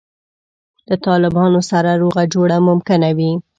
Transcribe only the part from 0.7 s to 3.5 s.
له طالبانو سره روغه جوړه ممکنه وي.